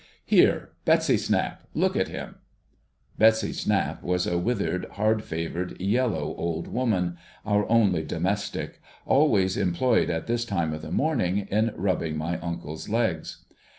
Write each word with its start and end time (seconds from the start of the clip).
'Here! 0.35 0.71
Betsy 0.83 1.15
Snap! 1.15 1.61
Look 1.75 1.95
at 1.95 2.07
him!' 2.07 2.37
Betsy 3.19 3.53
Snap 3.53 4.01
was 4.01 4.25
a 4.25 4.35
withered, 4.39 4.85
hard 4.93 5.23
favoured, 5.23 5.79
yellow 5.79 6.33
old 6.37 6.67
woman— 6.67 7.17
our 7.45 7.69
only 7.69 8.03
domestic— 8.03 8.81
always 9.05 9.57
employed, 9.57 10.09
at 10.09 10.25
this 10.25 10.43
time 10.43 10.73
of 10.73 10.81
the 10.81 10.89
morning, 10.89 11.45
in 11.51 11.71
rubbing 11.75 12.17
my 12.17 12.39
uncle's 12.39 12.89
legs. 12.89 13.45